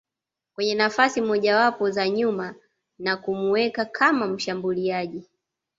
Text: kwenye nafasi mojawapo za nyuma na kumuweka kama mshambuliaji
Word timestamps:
kwenye 0.55 0.75
nafasi 0.75 1.21
mojawapo 1.21 1.89
za 1.91 2.09
nyuma 2.09 2.55
na 2.99 3.17
kumuweka 3.17 3.85
kama 3.85 4.27
mshambuliaji 4.27 5.29